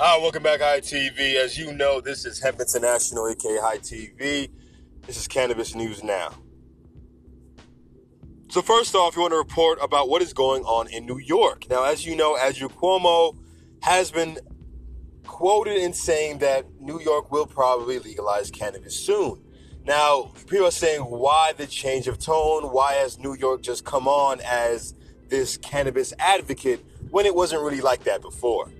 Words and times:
Ah, 0.00 0.16
welcome 0.20 0.44
back, 0.44 0.60
High 0.60 0.78
TV. 0.78 1.34
As 1.34 1.58
you 1.58 1.72
know, 1.72 2.00
this 2.00 2.24
is 2.24 2.38
Hemp 2.38 2.60
International, 2.60 3.26
aka 3.26 3.58
High 3.58 3.78
TV. 3.78 4.48
This 5.04 5.16
is 5.16 5.26
Cannabis 5.26 5.74
News 5.74 6.04
Now. 6.04 6.34
So, 8.48 8.62
first 8.62 8.94
off, 8.94 9.16
you 9.16 9.22
want 9.22 9.32
to 9.32 9.38
report 9.38 9.80
about 9.82 10.08
what 10.08 10.22
is 10.22 10.32
going 10.32 10.62
on 10.62 10.86
in 10.86 11.04
New 11.04 11.18
York. 11.18 11.68
Now, 11.68 11.82
as 11.82 12.06
you 12.06 12.14
know, 12.14 12.36
Andrew 12.36 12.68
Cuomo 12.68 13.36
has 13.82 14.12
been 14.12 14.38
quoted 15.26 15.78
in 15.78 15.92
saying 15.92 16.38
that 16.38 16.66
New 16.78 17.00
York 17.00 17.32
will 17.32 17.46
probably 17.46 17.98
legalize 17.98 18.52
cannabis 18.52 18.94
soon. 18.94 19.42
Now, 19.84 20.30
people 20.48 20.66
are 20.68 20.70
saying, 20.70 21.00
why 21.00 21.54
the 21.56 21.66
change 21.66 22.06
of 22.06 22.20
tone? 22.20 22.70
Why 22.70 22.92
has 22.92 23.18
New 23.18 23.34
York 23.34 23.62
just 23.62 23.84
come 23.84 24.06
on 24.06 24.40
as 24.46 24.94
this 25.26 25.56
cannabis 25.56 26.12
advocate 26.20 26.84
when 27.10 27.26
it 27.26 27.34
wasn't 27.34 27.62
really 27.62 27.80
like 27.80 28.04
that 28.04 28.22
before? 28.22 28.70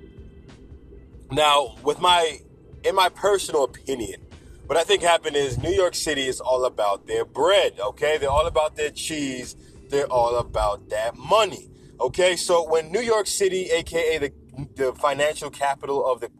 Now, 1.30 1.76
with 1.82 2.00
my, 2.00 2.38
in 2.84 2.94
my 2.94 3.08
personal 3.08 3.64
opinion, 3.64 4.22
what 4.66 4.78
I 4.78 4.84
think 4.84 5.02
happened 5.02 5.36
is 5.36 5.58
New 5.58 5.70
York 5.70 5.94
City 5.94 6.26
is 6.26 6.40
all 6.40 6.64
about 6.64 7.06
their 7.06 7.24
bread, 7.24 7.78
okay? 7.80 8.18
They're 8.18 8.30
all 8.30 8.46
about 8.46 8.76
their 8.76 8.90
cheese. 8.90 9.56
They're 9.88 10.06
all 10.06 10.36
about 10.36 10.90
that 10.90 11.16
money, 11.16 11.70
okay? 12.00 12.36
So 12.36 12.68
when 12.68 12.92
New 12.92 13.00
York 13.00 13.26
City, 13.26 13.70
aka 13.70 14.18
the 14.18 14.32
the 14.74 14.92
financial 14.94 15.50
capital 15.50 16.04
of 16.04 16.20
the 16.20 16.30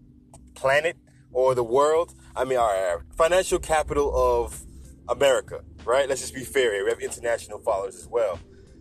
planet 0.55 0.97
or 1.33 1.55
the 1.55 1.63
world, 1.63 2.15
I 2.35 2.45
mean, 2.45 2.59
our 2.59 3.05
financial 3.17 3.59
capital 3.59 4.13
of 4.17 4.61
America, 5.09 5.63
right? 5.85 6.09
Let's 6.09 6.21
just 6.21 6.35
be 6.35 6.45
fair 6.45 6.73
here. 6.75 6.85
We 6.85 6.91
have 6.91 7.01
international 7.01 7.61
followers 7.61 7.97
as 7.97 8.09
well. 8.09 8.41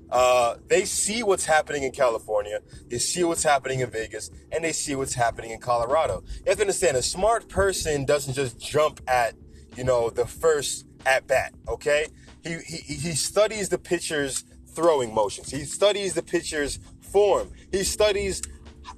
Uh, 0.09 0.55
they 0.67 0.85
see 0.85 1.23
what's 1.23 1.45
happening 1.45 1.83
in 1.83 1.91
California, 1.91 2.59
they 2.87 2.97
see 2.97 3.23
what's 3.23 3.43
happening 3.43 3.81
in 3.81 3.89
Vegas, 3.89 4.31
and 4.51 4.63
they 4.63 4.71
see 4.71 4.95
what's 4.95 5.13
happening 5.13 5.51
in 5.51 5.59
Colorado. 5.59 6.23
You 6.27 6.43
have 6.47 6.55
to 6.57 6.61
understand, 6.61 6.97
a 6.97 7.01
smart 7.01 7.49
person 7.49 8.05
doesn't 8.05 8.33
just 8.33 8.59
jump 8.59 9.01
at, 9.07 9.35
you 9.75 9.83
know, 9.83 10.09
the 10.09 10.25
first 10.25 10.85
at 11.05 11.27
bat, 11.27 11.53
okay? 11.67 12.07
He, 12.43 12.57
he, 12.65 12.93
he 12.95 13.11
studies 13.13 13.69
the 13.69 13.77
pitcher's 13.77 14.45
throwing 14.69 15.13
motions. 15.13 15.51
He 15.51 15.65
studies 15.65 16.13
the 16.13 16.23
pitcher's 16.23 16.79
form. 17.01 17.51
He 17.71 17.83
studies 17.83 18.41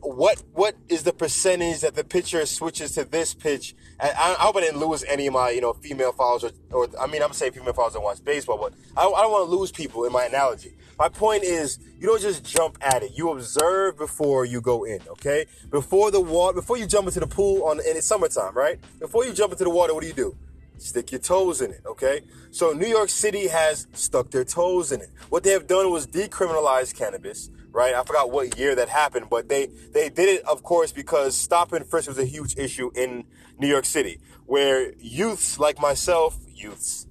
what 0.01 0.43
what 0.53 0.75
is 0.87 1.03
the 1.03 1.13
percentage 1.13 1.81
that 1.81 1.95
the 1.95 2.03
pitcher 2.03 2.45
switches 2.45 2.91
to 2.93 3.05
this 3.05 3.33
pitch? 3.33 3.75
I, 4.01 4.11
I 4.11 4.43
hope 4.43 4.55
I 4.55 4.61
didn't 4.61 4.79
lose 4.79 5.03
any 5.03 5.27
of 5.27 5.33
my 5.33 5.49
you 5.49 5.61
know 5.61 5.73
female 5.73 6.11
followers, 6.11 6.45
or, 6.45 6.51
or 6.71 6.87
I 6.99 7.07
mean 7.07 7.21
I'm 7.21 7.33
saying 7.33 7.53
female 7.53 7.73
followers 7.73 7.93
that 7.93 8.01
watch 8.01 8.23
baseball, 8.23 8.57
but 8.57 8.73
I, 8.95 9.05
I 9.05 9.21
don't 9.21 9.31
want 9.31 9.49
to 9.49 9.55
lose 9.55 9.71
people 9.71 10.05
in 10.05 10.13
my 10.13 10.25
analogy. 10.25 10.75
My 10.97 11.09
point 11.09 11.43
is, 11.43 11.79
you 11.99 12.07
don't 12.07 12.21
just 12.21 12.43
jump 12.43 12.77
at 12.81 13.03
it. 13.03 13.11
You 13.15 13.31
observe 13.31 13.97
before 13.97 14.45
you 14.45 14.61
go 14.61 14.83
in. 14.83 14.99
Okay, 15.09 15.45
before 15.69 16.11
the 16.11 16.21
water, 16.21 16.55
before 16.55 16.77
you 16.77 16.85
jump 16.85 17.07
into 17.07 17.19
the 17.19 17.27
pool 17.27 17.63
on, 17.63 17.79
and 17.79 17.97
it's 17.97 18.07
summertime, 18.07 18.53
right? 18.53 18.79
Before 18.99 19.25
you 19.25 19.33
jump 19.33 19.51
into 19.51 19.63
the 19.63 19.69
water, 19.69 19.93
what 19.93 20.01
do 20.01 20.07
you 20.07 20.13
do? 20.13 20.35
Stick 20.79 21.11
your 21.11 21.19
toes 21.19 21.61
in 21.61 21.71
it, 21.71 21.81
okay? 21.85 22.21
So 22.51 22.71
New 22.71 22.87
York 22.87 23.09
City 23.09 23.47
has 23.47 23.87
stuck 23.93 24.31
their 24.31 24.45
toes 24.45 24.91
in 24.91 25.01
it. 25.01 25.09
What 25.29 25.43
they 25.43 25.51
have 25.51 25.67
done 25.67 25.91
was 25.91 26.07
decriminalize 26.07 26.95
cannabis 26.95 27.49
right? 27.71 27.93
I 27.93 28.03
forgot 28.03 28.31
what 28.31 28.57
year 28.57 28.73
that 28.75 28.89
happened, 28.89 29.27
but 29.29 29.47
they, 29.47 29.67
they 29.93 30.09
did 30.09 30.27
it, 30.27 30.45
of 30.45 30.63
course, 30.63 30.91
because 30.91 31.37
stop 31.37 31.71
and 31.71 31.85
frisk 31.85 32.07
was 32.07 32.17
a 32.17 32.25
huge 32.25 32.57
issue 32.57 32.89
in 32.95 33.25
New 33.59 33.67
York 33.67 33.85
City, 33.85 34.19
where 34.47 34.91
youths 34.97 35.59
like 35.59 35.79
myself, 35.79 36.35
youths, 36.47 37.07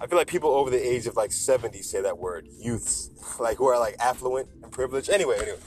I 0.00 0.08
feel 0.08 0.18
like 0.18 0.26
people 0.26 0.50
over 0.50 0.68
the 0.68 0.84
age 0.84 1.06
of 1.06 1.14
like 1.14 1.30
70 1.30 1.80
say 1.82 2.02
that 2.02 2.18
word, 2.18 2.48
youths, 2.58 3.10
like 3.38 3.58
who 3.58 3.66
are 3.66 3.78
like 3.78 3.94
affluent 4.00 4.48
and 4.60 4.72
privileged. 4.72 5.08
Anyway, 5.08 5.36
anyway. 5.38 5.58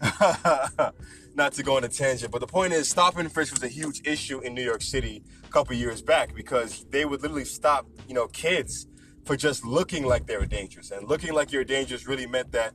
Not 1.34 1.52
to 1.54 1.62
go 1.62 1.76
on 1.76 1.84
a 1.84 1.88
tangent, 1.88 2.32
but 2.32 2.40
the 2.40 2.46
point 2.46 2.72
is, 2.72 2.88
stop 2.88 3.16
and 3.16 3.30
frisk 3.30 3.52
was 3.52 3.62
a 3.62 3.68
huge 3.68 4.00
issue 4.04 4.40
in 4.40 4.54
New 4.54 4.62
York 4.62 4.82
City 4.82 5.22
a 5.44 5.48
couple 5.48 5.74
years 5.74 6.02
back 6.02 6.34
because 6.34 6.84
they 6.90 7.04
would 7.04 7.22
literally 7.22 7.44
stop, 7.44 7.86
you 8.08 8.14
know, 8.14 8.26
kids 8.28 8.86
for 9.24 9.36
just 9.36 9.64
looking 9.64 10.04
like 10.04 10.26
they 10.26 10.36
were 10.36 10.46
dangerous. 10.46 10.90
And 10.90 11.08
looking 11.08 11.32
like 11.32 11.52
you're 11.52 11.64
dangerous 11.64 12.06
really 12.06 12.26
meant 12.26 12.52
that 12.52 12.74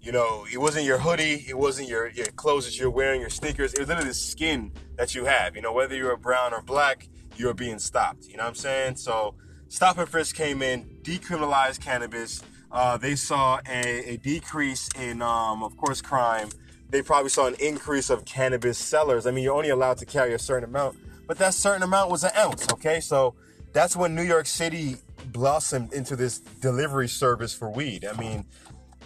you 0.00 0.12
know, 0.12 0.44
it 0.52 0.58
wasn't 0.58 0.84
your 0.84 0.98
hoodie, 0.98 1.46
it 1.48 1.56
wasn't 1.56 1.88
your, 1.88 2.10
your 2.10 2.26
clothes 2.26 2.66
that 2.66 2.78
you're 2.78 2.90
wearing, 2.90 3.22
your 3.22 3.30
sneakers. 3.30 3.72
It 3.72 3.78
was 3.78 3.88
literally 3.88 4.10
the 4.10 4.14
skin 4.14 4.70
that 4.96 5.14
you 5.14 5.24
have. 5.24 5.56
You 5.56 5.62
know, 5.62 5.72
whether 5.72 5.96
you're 5.96 6.14
brown 6.18 6.52
or 6.52 6.60
black, 6.60 7.08
you're 7.36 7.54
being 7.54 7.78
stopped. 7.78 8.26
You 8.26 8.36
know 8.36 8.42
what 8.42 8.50
I'm 8.50 8.54
saying? 8.54 8.96
So, 8.96 9.34
Stop 9.74 9.98
and 9.98 10.08
Frisk 10.08 10.36
came 10.36 10.62
in, 10.62 10.84
decriminalized 11.02 11.80
cannabis. 11.80 12.40
Uh, 12.74 12.96
they 12.96 13.14
saw 13.14 13.60
a, 13.70 14.14
a 14.14 14.16
decrease 14.16 14.88
in, 14.98 15.22
um, 15.22 15.62
of 15.62 15.76
course, 15.76 16.02
crime. 16.02 16.48
They 16.90 17.02
probably 17.02 17.30
saw 17.30 17.46
an 17.46 17.54
increase 17.60 18.10
of 18.10 18.24
cannabis 18.24 18.78
sellers. 18.78 19.26
I 19.26 19.30
mean, 19.30 19.44
you're 19.44 19.54
only 19.54 19.70
allowed 19.70 19.98
to 19.98 20.06
carry 20.06 20.34
a 20.34 20.38
certain 20.40 20.68
amount, 20.68 20.98
but 21.28 21.38
that 21.38 21.54
certain 21.54 21.84
amount 21.84 22.10
was 22.10 22.24
an 22.24 22.32
ounce. 22.36 22.66
Okay, 22.72 22.98
so 22.98 23.36
that's 23.72 23.94
when 23.94 24.16
New 24.16 24.24
York 24.24 24.46
City 24.46 24.96
blossomed 25.26 25.92
into 25.92 26.16
this 26.16 26.40
delivery 26.40 27.06
service 27.06 27.54
for 27.54 27.70
weed. 27.70 28.04
I 28.04 28.18
mean, 28.20 28.44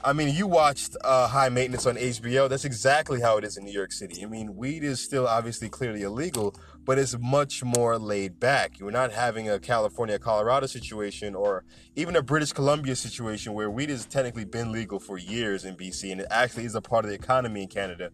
I 0.05 0.13
mean, 0.13 0.35
you 0.35 0.47
watched 0.47 0.97
uh, 1.03 1.27
High 1.27 1.49
Maintenance 1.49 1.85
on 1.85 1.97
HBO. 1.97 2.49
That's 2.49 2.65
exactly 2.65 3.21
how 3.21 3.37
it 3.37 3.45
is 3.45 3.57
in 3.57 3.65
New 3.65 3.73
York 3.73 3.91
City. 3.91 4.23
I 4.23 4.27
mean, 4.27 4.55
weed 4.55 4.85
is 4.85 5.03
still 5.03 5.27
obviously 5.27 5.69
clearly 5.69 6.03
illegal, 6.03 6.55
but 6.85 6.99
it's 6.99 7.19
much 7.19 7.65
more 7.65 7.99
laid 7.99 8.39
back. 8.39 8.79
You're 8.79 8.93
not 8.93 9.13
having 9.13 9.51
a 9.51 9.59
California, 9.59 10.19
Colorado 10.19 10.67
situation 10.67 11.35
or 11.35 11.65
even 11.97 12.15
a 12.15 12.23
British 12.23 12.53
Columbia 12.53 12.95
situation 12.95 13.55
where 13.55 13.71
weed 13.71 13.91
has 13.91 14.07
technically 14.07 14.45
been 14.45 14.71
legal 14.71 15.01
for 15.01 15.19
years 15.19 15.65
in 15.65 15.77
BC 15.77 16.13
and 16.13 16.21
it 16.21 16.29
actually 16.31 16.65
is 16.65 16.77
a 16.77 16.81
part 16.81 17.05
of 17.05 17.11
the 17.11 17.17
economy 17.17 17.63
in 17.63 17.69
Canada. 17.69 18.11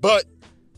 But 0.00 0.24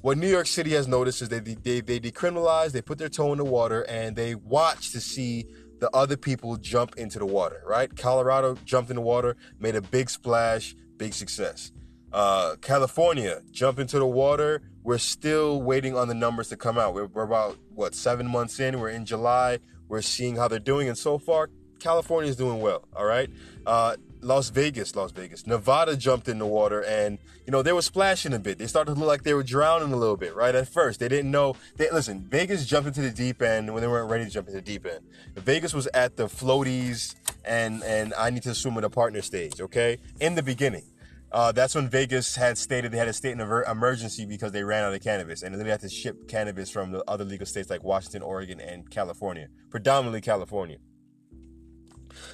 what 0.02 0.18
New 0.18 0.28
York 0.28 0.46
City 0.46 0.72
has 0.72 0.86
noticed 0.86 1.22
is 1.22 1.30
they, 1.30 1.38
they, 1.38 1.80
they 1.80 1.98
decriminalize, 1.98 2.72
they 2.72 2.82
put 2.82 2.98
their 2.98 3.08
toe 3.08 3.32
in 3.32 3.38
the 3.38 3.44
water, 3.44 3.82
and 3.88 4.16
they 4.16 4.34
watch 4.34 4.90
to 4.90 5.00
see 5.00 5.46
the 5.82 5.90
other 5.92 6.16
people 6.16 6.56
jump 6.58 6.96
into 6.96 7.18
the 7.18 7.26
water, 7.26 7.60
right? 7.66 7.94
Colorado 7.96 8.56
jumped 8.64 8.88
in 8.88 8.94
the 8.94 9.02
water, 9.02 9.36
made 9.58 9.74
a 9.74 9.80
big 9.80 10.08
splash, 10.08 10.76
big 10.96 11.12
success. 11.12 11.72
Uh, 12.12 12.54
California 12.60 13.42
jumped 13.50 13.80
into 13.80 13.98
the 13.98 14.06
water. 14.06 14.62
We're 14.84 14.98
still 14.98 15.60
waiting 15.60 15.96
on 15.96 16.06
the 16.06 16.14
numbers 16.14 16.50
to 16.50 16.56
come 16.56 16.78
out. 16.78 16.94
We're, 16.94 17.06
we're 17.06 17.24
about, 17.24 17.58
what, 17.74 17.96
seven 17.96 18.28
months 18.28 18.60
in. 18.60 18.78
We're 18.78 18.90
in 18.90 19.04
July. 19.04 19.58
We're 19.88 20.02
seeing 20.02 20.36
how 20.36 20.46
they're 20.46 20.60
doing. 20.60 20.86
And 20.86 20.96
so 20.96 21.18
far, 21.18 21.50
California 21.80 22.30
is 22.30 22.36
doing 22.36 22.60
well, 22.60 22.86
all 22.94 23.04
right? 23.04 23.28
Uh, 23.66 23.96
Las 24.22 24.50
Vegas, 24.50 24.94
Las 24.94 25.10
Vegas. 25.12 25.46
Nevada 25.46 25.96
jumped 25.96 26.28
in 26.28 26.38
the 26.38 26.46
water 26.46 26.84
and, 26.84 27.18
you 27.44 27.50
know, 27.50 27.62
they 27.62 27.72
were 27.72 27.82
splashing 27.82 28.32
a 28.32 28.38
bit. 28.38 28.58
They 28.58 28.66
started 28.66 28.94
to 28.94 28.98
look 28.98 29.08
like 29.08 29.24
they 29.24 29.34
were 29.34 29.42
drowning 29.42 29.92
a 29.92 29.96
little 29.96 30.16
bit, 30.16 30.34
right? 30.34 30.54
At 30.54 30.68
first, 30.68 31.00
they 31.00 31.08
didn't 31.08 31.30
know. 31.30 31.56
They, 31.76 31.90
listen, 31.90 32.24
Vegas 32.28 32.64
jumped 32.64 32.86
into 32.86 33.02
the 33.02 33.10
deep 33.10 33.42
end 33.42 33.72
when 33.72 33.82
they 33.82 33.88
weren't 33.88 34.10
ready 34.10 34.24
to 34.24 34.30
jump 34.30 34.46
into 34.48 34.60
the 34.60 34.64
deep 34.64 34.86
end. 34.86 35.00
Vegas 35.34 35.74
was 35.74 35.88
at 35.88 36.16
the 36.16 36.26
floaties 36.26 37.16
and, 37.44 37.82
and 37.82 38.14
I 38.14 38.30
need 38.30 38.44
to 38.44 38.50
assume 38.50 38.78
in 38.78 38.84
a 38.84 38.90
partner 38.90 39.22
stage, 39.22 39.60
okay? 39.60 39.98
In 40.20 40.34
the 40.34 40.42
beginning. 40.42 40.84
Uh, 41.32 41.50
that's 41.50 41.74
when 41.74 41.88
Vegas 41.88 42.36
had 42.36 42.58
stated 42.58 42.92
they 42.92 42.98
had 42.98 43.08
a 43.08 43.12
state 43.12 43.38
emergency 43.38 44.26
because 44.26 44.52
they 44.52 44.62
ran 44.62 44.84
out 44.84 44.92
of 44.92 45.02
cannabis 45.02 45.42
and 45.42 45.58
they 45.58 45.70
had 45.70 45.80
to 45.80 45.88
ship 45.88 46.28
cannabis 46.28 46.68
from 46.68 46.92
the 46.92 47.02
other 47.08 47.24
legal 47.24 47.46
states 47.46 47.70
like 47.70 47.82
Washington, 47.82 48.22
Oregon, 48.22 48.60
and 48.60 48.90
California, 48.90 49.48
predominantly 49.70 50.20
California. 50.20 50.76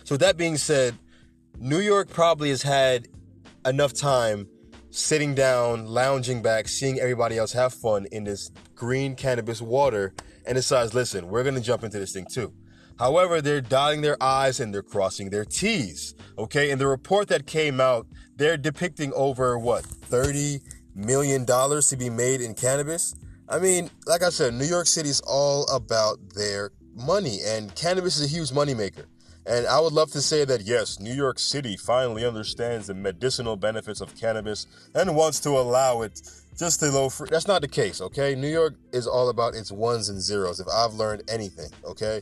So, 0.02 0.16
that 0.16 0.36
being 0.36 0.56
said, 0.56 0.98
New 1.58 1.80
York 1.80 2.08
probably 2.10 2.50
has 2.50 2.62
had 2.62 3.08
enough 3.64 3.92
time 3.92 4.48
sitting 4.90 5.34
down, 5.34 5.86
lounging 5.86 6.42
back, 6.42 6.68
seeing 6.68 6.98
everybody 6.98 7.38
else 7.38 7.52
have 7.52 7.72
fun 7.74 8.06
in 8.12 8.24
this 8.24 8.50
green 8.74 9.14
cannabis 9.14 9.60
water, 9.60 10.14
and 10.46 10.54
decides, 10.54 10.94
listen, 10.94 11.28
we're 11.28 11.42
going 11.42 11.54
to 11.54 11.60
jump 11.60 11.84
into 11.84 11.98
this 11.98 12.12
thing 12.12 12.26
too. 12.26 12.52
However, 12.98 13.40
they're 13.40 13.60
dotting 13.60 14.00
their 14.00 14.16
I's 14.20 14.60
and 14.60 14.74
they're 14.74 14.82
crossing 14.82 15.30
their 15.30 15.44
T's. 15.44 16.14
Okay. 16.36 16.70
In 16.70 16.78
the 16.78 16.86
report 16.86 17.28
that 17.28 17.46
came 17.46 17.80
out, 17.80 18.06
they're 18.36 18.56
depicting 18.56 19.12
over 19.14 19.58
what, 19.58 19.84
$30 19.84 20.60
million 20.94 21.46
to 21.46 21.96
be 21.96 22.10
made 22.10 22.40
in 22.40 22.54
cannabis. 22.54 23.14
I 23.48 23.58
mean, 23.58 23.90
like 24.06 24.22
I 24.22 24.30
said, 24.30 24.54
New 24.54 24.64
York 24.64 24.86
City 24.86 25.08
is 25.08 25.20
all 25.20 25.66
about 25.68 26.18
their 26.34 26.72
money, 26.94 27.38
and 27.46 27.74
cannabis 27.74 28.18
is 28.18 28.26
a 28.26 28.34
huge 28.34 28.50
moneymaker. 28.50 29.04
And 29.48 29.66
I 29.66 29.80
would 29.80 29.94
love 29.94 30.12
to 30.12 30.20
say 30.20 30.44
that 30.44 30.60
yes, 30.62 31.00
New 31.00 31.14
York 31.14 31.38
City 31.38 31.78
finally 31.78 32.26
understands 32.26 32.86
the 32.86 32.94
medicinal 32.94 33.56
benefits 33.56 34.02
of 34.02 34.14
cannabis 34.14 34.66
and 34.94 35.16
wants 35.16 35.40
to 35.40 35.50
allow 35.50 36.02
it 36.02 36.20
just 36.58 36.80
to 36.80 36.90
low 36.90 37.08
free. 37.08 37.28
That's 37.30 37.46
not 37.48 37.62
the 37.62 37.68
case, 37.68 38.02
okay? 38.02 38.34
New 38.34 38.48
York 38.48 38.74
is 38.92 39.06
all 39.06 39.30
about 39.30 39.54
its 39.54 39.72
ones 39.72 40.10
and 40.10 40.20
zeros, 40.20 40.60
if 40.60 40.66
I've 40.68 40.92
learned 40.92 41.22
anything, 41.30 41.70
okay? 41.82 42.20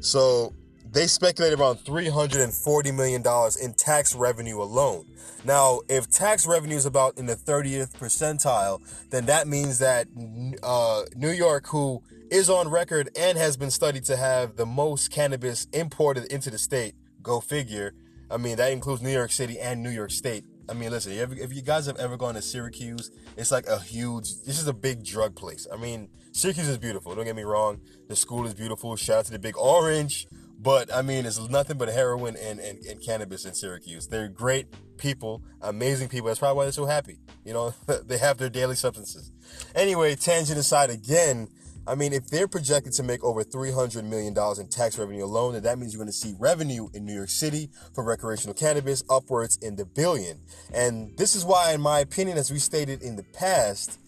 So 0.00 0.52
they 0.92 1.06
speculate 1.06 1.58
around 1.58 1.76
$340 1.78 2.94
million 2.94 3.22
in 3.62 3.74
tax 3.74 4.14
revenue 4.14 4.60
alone. 4.60 5.06
Now, 5.46 5.80
if 5.88 6.10
tax 6.10 6.46
revenue 6.46 6.76
is 6.76 6.84
about 6.84 7.16
in 7.16 7.24
the 7.24 7.36
30th 7.36 7.96
percentile, 7.96 8.82
then 9.08 9.24
that 9.26 9.48
means 9.48 9.78
that 9.78 10.08
uh, 10.62 11.02
New 11.14 11.30
York, 11.30 11.68
who 11.68 12.02
is 12.30 12.50
on 12.50 12.68
record 12.68 13.10
and 13.16 13.38
has 13.38 13.56
been 13.56 13.70
studied 13.70 14.04
to 14.04 14.16
have 14.16 14.56
the 14.56 14.66
most 14.66 15.10
cannabis 15.10 15.66
imported 15.72 16.32
into 16.32 16.50
the 16.50 16.58
state. 16.58 16.94
Go 17.22 17.40
figure. 17.40 17.94
I 18.30 18.36
mean, 18.36 18.56
that 18.56 18.72
includes 18.72 19.02
New 19.02 19.12
York 19.12 19.30
City 19.30 19.58
and 19.58 19.82
New 19.82 19.90
York 19.90 20.10
State 20.10 20.44
I 20.68 20.74
mean, 20.74 20.90
listen, 20.90 21.12
if, 21.12 21.54
you 21.54 21.62
guys 21.62 21.86
have 21.86 21.96
ever 21.96 22.16
gone 22.16 22.34
to 22.34 22.42
Syracuse, 22.42 23.10
it's 23.36 23.52
like 23.52 23.66
a 23.66 23.78
huge. 23.78 24.42
This 24.44 24.60
is 24.60 24.66
a 24.66 24.72
big 24.72 25.04
drug 25.04 25.36
place. 25.36 25.66
I 25.72 25.76
mean, 25.76 26.08
Syracuse 26.32 26.68
is 26.68 26.78
beautiful. 26.78 27.14
Don't 27.14 27.24
get 27.24 27.36
me 27.36 27.44
wrong. 27.44 27.80
The 28.08 28.16
school 28.16 28.46
is 28.46 28.54
beautiful. 28.54 28.96
Shout 28.96 29.18
out 29.18 29.24
to 29.26 29.32
the 29.32 29.38
Big 29.38 29.56
Orange. 29.56 30.26
But 30.58 30.92
I 30.92 31.02
mean, 31.02 31.26
it's 31.26 31.38
nothing 31.48 31.78
but 31.78 31.88
heroin 31.88 32.36
and, 32.36 32.58
and, 32.58 32.84
and 32.86 33.00
cannabis 33.00 33.44
in 33.44 33.54
Syracuse. 33.54 34.08
They're 34.08 34.28
great 34.28 34.66
people, 34.96 35.42
amazing 35.60 36.08
people. 36.08 36.28
That's 36.28 36.40
probably 36.40 36.56
why 36.56 36.64
they're 36.64 36.72
so 36.72 36.86
happy. 36.86 37.18
You 37.44 37.52
know, 37.52 37.74
they 38.04 38.18
have 38.18 38.38
their 38.38 38.48
daily 38.48 38.74
substances. 38.74 39.30
Anyway, 39.74 40.16
tangent 40.16 40.58
aside 40.58 40.90
again, 40.90 41.48
I 41.88 41.94
mean, 41.94 42.12
if 42.12 42.26
they're 42.28 42.48
projected 42.48 42.92
to 42.94 43.02
make 43.02 43.22
over 43.22 43.44
$300 43.44 44.04
million 44.04 44.34
in 44.58 44.68
tax 44.68 44.98
revenue 44.98 45.24
alone, 45.24 45.52
then 45.52 45.62
that 45.62 45.78
means 45.78 45.92
you're 45.92 46.00
going 46.02 46.08
to 46.08 46.12
see 46.12 46.34
revenue 46.38 46.88
in 46.94 47.04
New 47.06 47.14
York 47.14 47.28
City 47.28 47.70
for 47.94 48.02
recreational 48.02 48.54
cannabis 48.54 49.04
upwards 49.08 49.56
in 49.62 49.76
the 49.76 49.84
billion. 49.84 50.40
And 50.74 51.16
this 51.16 51.36
is 51.36 51.44
why, 51.44 51.72
in 51.72 51.80
my 51.80 52.00
opinion, 52.00 52.38
as 52.38 52.50
we 52.50 52.58
stated 52.58 53.02
in 53.02 53.14
the 53.14 53.22
past, 53.22 54.00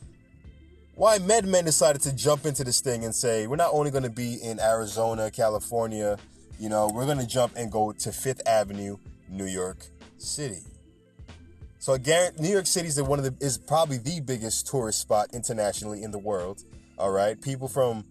why 0.96 1.19
MedMen 1.19 1.64
decided 1.64 2.02
to 2.02 2.12
jump 2.16 2.46
into 2.46 2.64
this 2.64 2.80
thing 2.80 3.04
and 3.04 3.14
say, 3.14 3.46
we're 3.46 3.54
not 3.54 3.70
only 3.72 3.92
going 3.92 4.02
to 4.02 4.10
be 4.10 4.38
in 4.42 4.58
Arizona, 4.58 5.30
California, 5.30 6.19
you 6.58 6.69
know, 6.69 6.90
we're 6.92 7.06
going 7.06 7.19
to 7.19 7.26
jump 7.26 7.52
and 7.56 7.70
go 7.70 7.92
to 7.92 8.10
Fifth 8.10 8.42
Avenue, 8.48 8.96
New 9.28 9.46
York 9.46 9.86
City. 10.16 10.62
So 11.78 11.96
New 12.38 12.48
York 12.48 12.66
City 12.66 12.88
is 12.88 13.00
one 13.00 13.20
of 13.20 13.25
the 13.25 13.44
is 13.44 13.56
probably 13.56 13.98
the 13.98 14.20
biggest 14.20 14.66
tourist 14.66 15.00
spot 15.00 15.28
internationally 15.32 16.02
in 16.02 16.10
the 16.10 16.19
world. 16.19 16.64
All 16.99 17.12
right, 17.12 17.41
people 17.41 17.69
from 17.69 18.05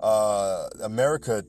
uh, 0.00 0.68
America 0.82 1.42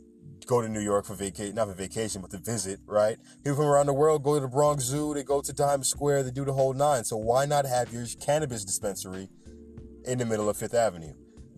go 0.46 0.62
to 0.62 0.70
New 0.70 0.80
York 0.80 1.06
for 1.06 1.14
vacation, 1.14 1.56
not 1.56 1.68
for 1.68 1.74
vacation, 1.74 2.22
but 2.22 2.32
to 2.32 2.38
visit. 2.38 2.80
Right? 2.86 3.18
People 3.44 3.58
from 3.58 3.66
around 3.66 3.88
the 3.88 3.94
world 3.94 4.24
go 4.24 4.36
to 4.36 4.40
the 4.40 4.48
Bronx 4.48 4.86
Zoo. 4.86 5.14
They 5.14 5.24
go 5.24 5.42
to 5.42 5.54
Times 5.54 5.90
Square. 5.90 6.24
They 6.24 6.32
do 6.32 6.46
the 6.46 6.54
whole 6.54 6.74
nine. 6.74 7.04
So 7.04 7.18
why 7.18 7.46
not 7.46 7.66
have 7.66 7.92
your 7.92 8.06
cannabis 8.22 8.64
dispensary 8.64 9.28
in 10.06 10.20
the 10.20 10.26
middle 10.26 10.50
of 10.50 10.56
Fifth 10.56 10.74
Avenue? 10.74 11.14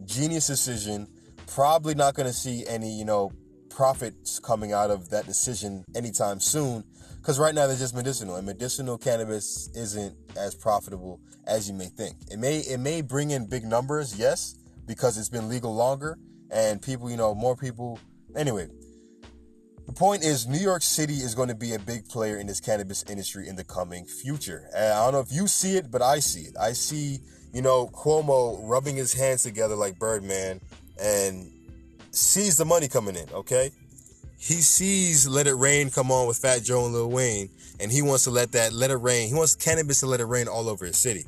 Genius 0.06 0.48
decision. 0.48 1.08
Probably 1.46 1.94
not 1.94 2.16
going 2.16 2.28
to 2.28 2.34
see 2.34 2.66
any, 2.68 2.98
you 2.98 3.06
know, 3.06 3.32
profits 3.70 4.40
coming 4.40 4.74
out 4.74 4.90
of 4.90 5.10
that 5.12 5.28
decision 5.28 5.86
anytime 5.96 6.40
soon 6.40 6.84
because 7.18 7.38
right 7.38 7.54
now 7.54 7.68
they're 7.68 7.78
just 7.78 7.94
medicinal 7.94 8.36
and 8.36 8.46
medicinal 8.48 8.98
cannabis 8.98 9.70
isn't 9.76 10.16
as 10.36 10.56
profitable 10.56 11.20
as 11.46 11.70
you 11.70 11.76
may 11.76 11.86
think 11.86 12.16
it 12.32 12.40
may 12.40 12.58
it 12.62 12.80
may 12.80 13.02
bring 13.02 13.30
in 13.30 13.46
big 13.46 13.64
numbers 13.64 14.18
yes 14.18 14.56
because 14.88 15.18
it's 15.18 15.30
been 15.30 15.50
legal 15.50 15.76
longer 15.76 16.18
and 16.52 16.82
people 16.82 17.10
you 17.10 17.18
know 17.18 17.36
more 17.36 17.56
people 17.56 18.00
anyway 18.36 18.68
the 19.86 19.94
point 19.94 20.24
is 20.24 20.48
new 20.48 20.58
york 20.58 20.82
city 20.82 21.16
is 21.16 21.36
going 21.36 21.50
to 21.50 21.56
be 21.56 21.74
a 21.74 21.80
big 21.80 22.08
player 22.08 22.38
in 22.38 22.48
this 22.48 22.60
cannabis 22.60 23.04
industry 23.10 23.48
in 23.48 23.56
the 23.56 23.64
coming 23.64 24.06
future 24.06 24.70
and 24.76 24.94
i 24.94 25.04
don't 25.04 25.14
know 25.14 25.20
if 25.20 25.32
you 25.32 25.48
see 25.48 25.76
it 25.76 25.92
but 25.92 26.02
i 26.02 26.20
see 26.20 26.42
it 26.42 26.56
i 26.60 26.72
see 26.72 27.20
you 27.54 27.62
know 27.62 27.88
cuomo 27.88 28.60
rubbing 28.64 28.96
his 28.96 29.14
hands 29.14 29.44
together 29.44 29.76
like 29.76 30.00
birdman 30.00 30.60
and 31.02 31.52
sees 32.18 32.58
the 32.58 32.66
money 32.66 32.88
coming 32.88 33.16
in, 33.16 33.30
okay? 33.32 33.72
He 34.40 34.56
sees 34.56 35.28
Let 35.28 35.48
It 35.48 35.56
Rain 35.56 35.90
come 35.90 36.12
on 36.12 36.28
with 36.28 36.38
Fat 36.38 36.64
Joe 36.64 36.86
and 36.86 36.94
Lil 36.94 37.10
Wayne, 37.10 37.50
and 37.80 37.92
he 37.92 38.02
wants 38.02 38.24
to 38.26 38.32
let 38.32 38.52
that 38.54 38.74
let 38.74 38.92
it 38.92 38.98
rain. 38.98 39.30
He 39.30 39.34
wants 39.36 39.56
cannabis 39.56 40.00
to 40.02 40.08
let 40.08 40.20
it 40.20 40.26
rain 40.26 40.48
all 40.48 40.70
over 40.70 40.86
his 40.86 40.98
city, 40.98 41.26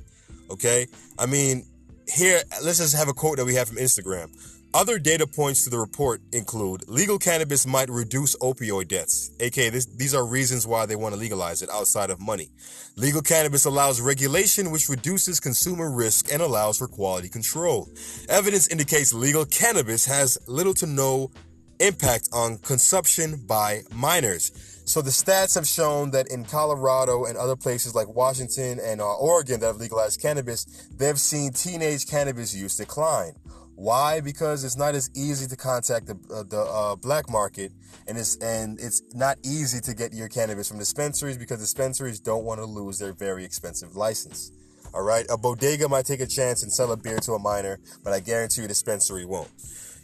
okay? 0.50 0.88
I 1.18 1.26
mean, 1.26 1.66
here, 2.12 2.42
let's 2.64 2.80
just 2.80 2.96
have 2.96 3.08
a 3.08 3.14
quote 3.14 3.38
that 3.38 3.46
we 3.46 3.56
have 3.56 3.68
from 3.68 3.78
Instagram. 3.78 4.30
Other 4.74 5.00
data 5.00 5.26
points 5.26 5.64
to 5.64 5.72
the 5.72 5.80
report 5.80 6.22
include 6.32 6.88
legal 6.88 7.18
cannabis 7.18 7.66
might 7.66 7.90
reduce 7.90 8.36
opioid 8.38 8.88
deaths, 8.88 9.32
aka 9.40 9.70
this, 9.70 9.86
these 9.86 10.14
are 10.14 10.26
reasons 10.26 10.68
why 10.68 10.86
they 10.86 10.96
want 10.96 11.16
to 11.16 11.20
legalize 11.20 11.64
it 11.64 11.70
outside 11.72 12.12
of 12.12 12.20
money. 12.20 12.50
Legal 12.96 13.22
cannabis 13.22 13.66
allows 13.66 14.00
regulation, 14.00 14.70
which 14.70 14.88
reduces 14.88 15.40
consumer 15.40 15.90
risk 15.90 16.32
and 16.32 16.42
allows 16.42 16.78
for 16.78 16.88
quality 16.88 17.30
control. 17.30 17.90
Evidence 18.28 18.68
indicates 18.68 19.12
legal 19.12 19.46
cannabis 19.46 20.06
has 20.06 20.38
little 20.48 20.76
to 20.76 20.86
no 20.86 21.32
impact 21.80 22.30
on 22.32 22.58
consumption 22.58 23.44
by 23.48 23.82
minors. 23.92 24.69
So 24.90 25.04
the 25.04 25.12
stats 25.12 25.54
have 25.54 25.68
shown 25.68 26.10
that 26.12 26.30
in 26.30 26.44
Colorado 26.46 27.26
and 27.26 27.38
other 27.38 27.56
places 27.56 27.94
like 27.94 28.08
Washington 28.08 28.80
and 28.84 29.00
uh, 29.00 29.18
Oregon 29.18 29.60
that 29.60 29.68
have 29.68 29.78
legalized 29.78 30.20
cannabis, 30.20 30.66
they've 30.98 31.20
seen 31.20 31.52
teenage 31.54 32.08
cannabis 32.08 32.56
use 32.56 32.76
decline. 32.76 33.34
Why? 33.76 34.20
Because 34.20 34.64
it's 34.64 34.76
not 34.76 34.96
as 34.96 35.12
easy 35.16 35.46
to 35.46 35.56
contact 35.56 36.08
the, 36.08 36.18
uh, 36.34 36.42
the 36.42 36.62
uh, 36.62 36.96
black 36.96 37.30
market, 37.30 37.72
and 38.08 38.18
it's 38.18 38.38
and 38.38 38.80
it's 38.80 39.04
not 39.14 39.38
easy 39.46 39.80
to 39.80 39.94
get 39.94 40.12
your 40.12 40.28
cannabis 40.28 40.68
from 40.68 40.80
dispensaries 40.80 41.38
because 41.38 41.60
dispensaries 41.60 42.20
don't 42.20 42.44
want 42.44 42.60
to 42.60 42.66
lose 42.66 42.98
their 42.98 43.14
very 43.14 43.46
expensive 43.46 43.96
license. 43.96 44.52
All 44.96 45.04
right, 45.04 45.28
a 45.30 45.38
bodega 45.38 45.88
might 45.88 46.08
take 46.08 46.20
a 46.20 46.26
chance 46.26 46.64
and 46.64 46.74
sell 46.74 46.92
a 46.92 46.98
beer 46.98 47.20
to 47.20 47.34
a 47.34 47.40
minor, 47.40 47.78
but 48.04 48.12
I 48.12 48.22
guarantee 48.22 48.62
you, 48.62 48.66
a 48.66 48.68
dispensary 48.68 49.24
won't. 49.24 49.52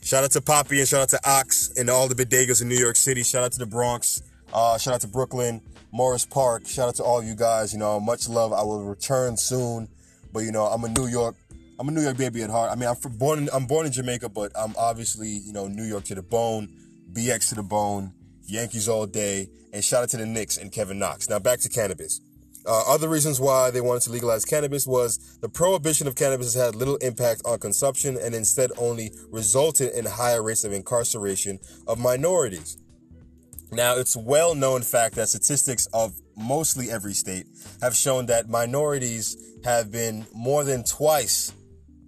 Shout 0.03 0.23
out 0.23 0.31
to 0.33 0.41
Poppy 0.41 0.77
and 0.77 0.87
shout 0.87 1.01
out 1.01 1.09
to 1.09 1.19
Ox 1.27 1.73
and 1.75 1.89
all 1.89 2.07
the 2.07 2.13
bodegas 2.13 2.61
in 2.61 2.69
New 2.69 2.77
York 2.77 2.97
City. 2.97 3.23
Shout 3.23 3.43
out 3.43 3.51
to 3.53 3.57
the 3.57 3.65
Bronx. 3.65 4.21
Uh, 4.53 4.77
shout 4.77 4.95
out 4.95 5.01
to 5.01 5.07
Brooklyn, 5.07 5.61
Morris 5.91 6.25
Park. 6.25 6.67
Shout 6.67 6.89
out 6.89 6.95
to 6.95 7.03
all 7.03 7.23
you 7.23 7.35
guys. 7.35 7.73
You 7.73 7.79
know, 7.79 7.99
much 7.99 8.29
love. 8.29 8.53
I 8.53 8.63
will 8.63 8.83
return 8.83 9.37
soon, 9.37 9.87
but 10.31 10.41
you 10.41 10.51
know, 10.51 10.65
I'm 10.65 10.83
a 10.83 10.89
New 10.89 11.07
York 11.07 11.35
I'm 11.77 11.89
a 11.89 11.91
New 11.91 12.01
York 12.01 12.17
baby 12.17 12.41
at 12.41 12.49
heart. 12.49 12.71
I 12.71 12.75
mean, 12.75 12.87
I'm 12.87 13.11
born 13.17 13.39
in, 13.39 13.49
I'm 13.53 13.65
born 13.65 13.85
in 13.85 13.91
Jamaica, 13.91 14.29
but 14.29 14.51
I'm 14.55 14.73
obviously 14.77 15.27
you 15.27 15.51
know 15.51 15.67
New 15.67 15.83
York 15.83 16.05
to 16.05 16.15
the 16.15 16.21
bone, 16.21 16.69
BX 17.11 17.49
to 17.49 17.55
the 17.55 17.63
bone, 17.63 18.13
Yankees 18.45 18.87
all 18.87 19.05
day, 19.05 19.49
and 19.73 19.83
shout 19.83 20.03
out 20.03 20.09
to 20.09 20.17
the 20.17 20.25
Knicks 20.25 20.57
and 20.57 20.71
Kevin 20.71 20.99
Knox. 20.99 21.29
Now 21.29 21.39
back 21.39 21.59
to 21.61 21.69
cannabis. 21.69 22.21
Uh, 22.67 22.81
other 22.87 23.09
reasons 23.09 23.39
why 23.39 23.69
they 23.69 23.81
wanted 23.81 24.01
to 24.01 24.11
legalize 24.11 24.43
cannabis 24.43 24.87
was 24.87 25.37
the 25.39 25.49
prohibition 25.49 26.07
of 26.07 26.15
cannabis 26.15 26.53
has 26.53 26.65
had 26.65 26.75
little 26.75 26.95
impact 26.97 27.41
on 27.45 27.59
consumption 27.59 28.17
and 28.19 28.33
instead 28.33 28.71
only 28.77 29.11
resulted 29.29 29.93
in 29.93 30.03
higher 30.05 30.41
rates 30.41 30.63
of 30.63 30.73
incarceration 30.73 31.59
of 31.87 31.99
minorities. 31.99 32.77
Now, 33.75 33.97
it's 33.97 34.15
well 34.15 34.55
known 34.55 34.81
fact 34.81 35.15
that 35.15 35.27
statistics 35.29 35.85
of 35.93 36.13
mostly 36.37 36.89
every 36.89 37.13
state 37.13 37.45
have 37.81 37.95
shown 37.95 38.25
that 38.27 38.49
minorities 38.49 39.35
have 39.65 39.91
been 39.91 40.25
more 40.33 40.63
than 40.63 40.83
twice 40.83 41.51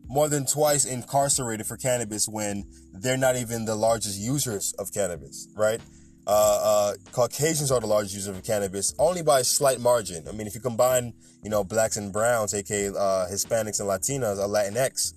more 0.08 0.30
than 0.30 0.46
twice 0.46 0.86
incarcerated 0.86 1.68
for 1.68 1.78
cannabis 1.78 2.28
when 2.28 2.66
they're 2.94 3.18
not 3.18 3.36
even 3.36 3.66
the 3.66 3.76
largest 3.76 4.20
users 4.20 4.74
of 4.80 4.92
cannabis, 4.94 5.48
right? 5.56 5.82
Uh, 6.26 6.60
uh, 6.64 6.94
Caucasians 7.12 7.72
are 7.72 7.80
the 7.80 7.88
largest 7.88 8.16
users 8.16 8.36
of 8.36 8.44
cannabis, 8.44 8.94
only 9.00 9.22
by 9.22 9.42
a 9.42 9.44
slight 9.44 9.80
margin. 9.80 10.28
I 10.28 10.32
mean, 10.32 10.48
if 10.48 10.56
you 10.56 10.62
combine, 10.62 11.14
you 11.44 11.50
know, 11.50 11.64
blacks 11.64 11.98
and 11.98 12.12
browns, 12.12 12.54
aka 12.54 12.88
uh, 12.88 13.28
Hispanics 13.32 13.80
and 13.80 13.90
Latinas, 13.90 14.38
or 14.38 14.48
Latinx, 14.48 15.14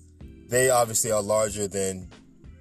they 0.49 0.69
obviously 0.69 1.11
are 1.11 1.21
larger 1.21 1.67
than, 1.67 2.09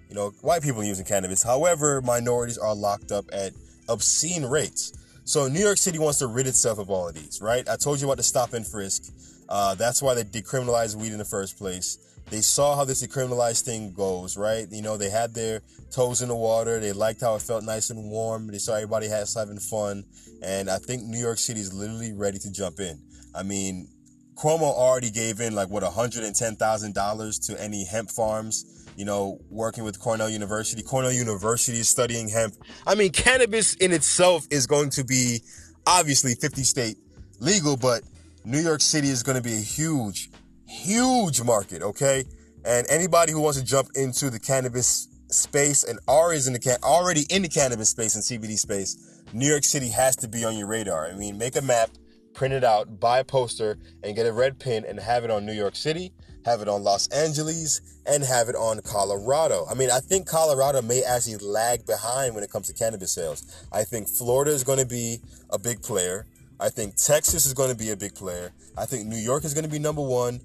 you 0.09 0.15
know, 0.15 0.31
white 0.43 0.63
people 0.63 0.83
using 0.83 1.05
cannabis. 1.05 1.43
However, 1.43 2.01
minorities 2.01 2.59
are 2.59 2.75
locked 2.75 3.13
up 3.13 3.25
at 3.33 3.53
obscene 3.91 4.45
rates. 4.45 4.93
So 5.25 5.49
New 5.49 5.61
York 5.61 5.79
City 5.79 5.99
wants 5.99 6.19
to 6.21 6.27
rid 6.27 6.47
itself 6.47 6.79
of 6.79 6.91
all 6.91 7.09
of 7.09 7.15
these, 7.15 7.41
right? 7.43 7.69
I 7.69 7.77
told 7.77 8.01
you 8.01 8.07
about 8.07 8.17
the 8.17 8.23
stop 8.23 8.53
and 8.53 8.67
frisk. 8.67 9.13
Uh, 9.49 9.75
that's 9.75 10.01
why 10.01 10.15
they 10.15 10.25
decriminalized 10.25 10.97
weed 10.97 11.13
in 11.13 11.19
the 11.19 11.25
first 11.25 11.59
place. 11.59 11.99
They 12.31 12.41
saw 12.41 12.77
how 12.77 12.85
this 12.85 13.05
decriminalized 13.05 13.63
thing 13.63 13.93
goes, 13.93 14.37
right? 14.37 14.67
You 14.71 14.83
know, 14.83 14.97
they 14.97 15.11
had 15.11 15.35
their 15.35 15.63
toes 15.91 16.23
in 16.23 16.29
the 16.29 16.37
water. 16.37 16.79
They 16.79 16.93
liked 16.93 17.21
how 17.21 17.35
it 17.35 17.43
felt 17.43 17.65
nice 17.65 17.91
and 17.91 18.09
warm. 18.11 18.47
They 18.47 18.59
saw 18.59 18.75
everybody 18.75 19.09
has 19.09 19.35
having 19.35 19.59
fun. 19.59 20.05
And 20.41 20.71
I 20.71 20.79
think 20.79 21.03
New 21.03 21.19
York 21.19 21.39
City 21.39 21.61
is 21.61 21.75
literally 21.75 22.13
ready 22.13 22.39
to 22.39 22.53
jump 22.53 22.79
in. 22.79 23.01
I 23.35 23.43
mean, 23.43 23.89
Cuomo 24.37 24.73
already 24.73 25.11
gave 25.11 25.41
in 25.41 25.55
like 25.55 25.69
what 25.69 25.83
$110,000 25.83 27.47
to 27.47 27.63
any 27.63 27.85
hemp 27.85 28.11
farms, 28.11 28.80
you 29.01 29.07
know, 29.07 29.41
working 29.49 29.83
with 29.83 29.99
Cornell 29.99 30.29
University. 30.29 30.83
Cornell 30.83 31.11
University 31.11 31.79
is 31.79 31.89
studying 31.89 32.29
hemp. 32.29 32.53
I 32.87 32.95
mean, 32.95 33.13
cannabis 33.13 33.73
in 33.77 33.93
itself 33.93 34.47
is 34.51 34.67
going 34.67 34.91
to 34.91 35.05
be 35.05 35.41
obviously 35.87 36.35
50 36.35 36.63
state 36.65 36.99
legal, 37.39 37.79
but 37.79 38.03
New 38.45 38.61
York 38.61 38.83
City 38.83 39.09
is 39.09 39.23
going 39.23 39.37
to 39.37 39.43
be 39.43 39.55
a 39.55 39.61
huge 39.61 40.29
huge 40.67 41.43
market, 41.43 41.81
okay? 41.83 42.25
And 42.67 42.87
anybody 42.91 43.33
who 43.33 43.41
wants 43.41 43.59
to 43.59 43.65
jump 43.65 43.89
into 43.95 44.29
the 44.29 44.39
cannabis 44.39 45.09
space 45.29 45.83
and 45.83 45.99
already 46.07 46.47
in 46.47 46.53
the 46.53 46.59
can- 46.59 46.83
already 46.83 47.25
in 47.31 47.41
the 47.41 47.49
cannabis 47.49 47.89
space 47.89 48.15
and 48.17 48.23
CBD 48.23 48.59
space, 48.59 49.23
New 49.33 49.49
York 49.49 49.65
City 49.65 49.89
has 49.89 50.15
to 50.17 50.29
be 50.29 50.45
on 50.45 50.59
your 50.59 50.67
radar. 50.67 51.09
I 51.09 51.15
mean, 51.15 51.39
make 51.39 51.57
a 51.57 51.63
map, 51.63 51.89
print 52.35 52.53
it 52.53 52.65
out, 52.65 53.01
buy 53.01 53.21
a 53.21 53.25
poster, 53.25 53.79
and 54.05 54.15
get 54.15 54.27
a 54.27 54.33
red 54.33 54.59
pin 54.59 54.85
and 54.85 55.01
have 55.01 55.25
it 55.25 55.31
on 55.31 55.47
New 55.47 55.55
York 55.55 55.75
City, 55.75 56.13
have 56.45 56.61
it 56.61 56.69
on 56.69 56.83
Los 56.83 57.09
Angeles, 57.09 57.81
and 58.07 58.23
have 58.23 58.49
it 58.49 58.57
on 58.57 58.81
Colorado. 58.83 59.67
I 59.71 59.75
mean, 59.75 59.91
I 59.91 60.01
think 60.01 60.27
Colorado 60.27 60.83
may 60.83 61.03
actually 61.03 61.37
lag 61.37 61.87
behind 61.87 62.35
when 62.35 62.45
it 62.45 62.51
comes 62.51 62.69
to 62.69 62.75
cannabis 62.75 63.13
sales. 63.13 63.67
I 63.73 63.85
think 63.85 64.09
Florida 64.09 64.51
is 64.51 64.65
going 64.65 64.79
to 64.79 64.87
be 64.87 65.21
a 65.51 65.59
big 65.59 65.83
player. 65.83 66.27
I 66.59 66.69
think 66.69 66.97
Texas 66.97 67.47
is 67.47 67.55
going 67.55 67.71
to 67.71 67.77
be 67.77 67.91
a 67.91 67.97
big 67.97 68.15
player. 68.15 68.53
I 68.77 68.87
think 68.87 69.07
New 69.07 69.17
York 69.17 69.45
is 69.45 69.55
going 69.55 69.65
to 69.65 69.71
be 69.71 69.79
number 69.79 70.03
one. 70.03 70.41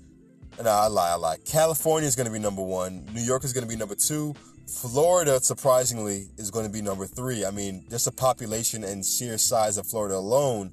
No, 0.63 0.69
I 0.69 0.87
lie, 0.87 1.11
I 1.11 1.15
lie. 1.15 1.37
California 1.45 2.07
is 2.07 2.15
going 2.15 2.27
to 2.27 2.31
be 2.31 2.39
number 2.39 2.61
one. 2.61 3.05
New 3.13 3.21
York 3.21 3.43
is 3.43 3.51
going 3.51 3.65
to 3.65 3.69
be 3.69 3.75
number 3.75 3.95
two. 3.95 4.33
Florida, 4.67 5.39
surprisingly, 5.41 6.27
is 6.37 6.49
going 6.49 6.65
to 6.65 6.71
be 6.71 6.81
number 6.81 7.05
three. 7.05 7.45
I 7.45 7.51
mean, 7.51 7.85
just 7.89 8.05
the 8.05 8.11
population 8.11 8.83
and 8.83 9.05
sheer 9.05 9.37
size 9.37 9.77
of 9.77 9.85
Florida 9.85 10.15
alone, 10.15 10.71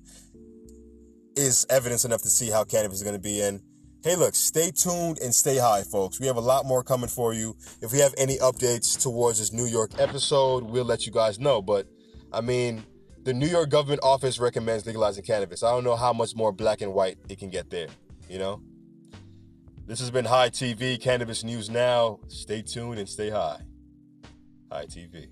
is 1.37 1.67
evidence 1.71 2.05
enough 2.05 2.23
to 2.23 2.29
see 2.29 2.51
how 2.51 2.65
cannabis 2.65 2.99
is 2.99 3.03
going 3.03 3.17
to 3.17 3.23
be. 3.23 3.41
And 3.41 3.61
hey, 4.03 4.17
look, 4.17 4.35
stay 4.35 4.71
tuned 4.71 5.19
and 5.21 5.35
stay 5.35 5.59
high, 5.59 5.83
folks. 5.83 6.19
We 6.19 6.27
have 6.27 6.37
a 6.37 6.41
lot 6.41 6.67
more 6.67 6.83
coming 6.83 7.09
for 7.09 7.33
you. 7.33 7.57
If 7.81 7.93
we 7.93 7.99
have 7.99 8.15
any 8.19 8.37
updates 8.39 9.01
towards 9.01 9.39
this 9.39 9.53
New 9.53 9.67
York 9.67 9.93
episode, 9.99 10.65
we'll 10.65 10.85
let 10.85 11.07
you 11.07 11.13
guys 11.13 11.39
know. 11.39 11.63
But 11.63 11.87
I 12.33 12.41
mean, 12.41 12.85
the 13.23 13.33
New 13.33 13.47
York 13.47 13.71
government 13.71 14.01
office 14.03 14.39
recommends 14.39 14.87
legalizing 14.87 15.25
cannabis. 15.25 15.63
I 15.63 15.71
don't 15.71 15.85
know 15.85 15.97
how 15.97 16.13
much 16.13 16.35
more 16.35 16.53
black 16.53 16.81
and 16.81 16.93
white 16.93 17.19
it 17.29 17.39
can 17.39 17.51
get 17.51 17.71
there, 17.71 17.89
you 18.29 18.39
know? 18.39 18.61
This 19.87 20.01
has 20.01 20.11
been 20.11 20.25
High 20.25 20.51
TV, 20.51 21.01
Cannabis 21.01 21.45
News 21.45 21.69
Now. 21.69 22.21
Stay 22.29 22.63
tuned 22.63 22.99
and 22.99 23.09
stay 23.09 23.31
high. 23.31 23.61
High 24.71 24.87
TV. 24.87 25.29